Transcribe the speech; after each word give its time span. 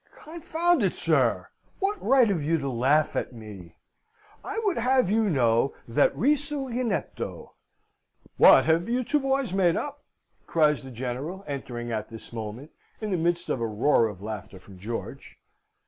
Confound 0.23 0.81
it, 0.81 0.95
sir! 0.95 1.49
What 1.77 2.01
right 2.03 2.27
have 2.27 2.43
you 2.43 2.57
to 2.57 2.69
laugh 2.71 3.15
at 3.15 3.33
me? 3.33 3.75
I 4.43 4.59
would 4.63 4.79
have 4.79 5.11
you 5.11 5.25
to 5.25 5.29
know 5.29 5.75
that 5.87 6.11
risu 6.15 6.73
inepto" 6.73 7.51
"What, 8.37 8.65
have 8.65 8.89
you 8.89 9.03
two 9.03 9.19
boys 9.19 9.53
made 9.53 9.69
it 9.69 9.77
up?" 9.77 10.03
cries 10.47 10.83
the 10.83 10.89
General, 10.89 11.43
entering 11.45 11.91
at 11.91 12.09
this 12.09 12.33
moment, 12.33 12.71
in 12.99 13.11
the 13.11 13.15
midst 13.17 13.47
of 13.49 13.61
a 13.61 13.67
roar 13.67 14.07
of 14.07 14.23
laughter 14.23 14.57
from 14.59 14.79
George. 14.79 15.37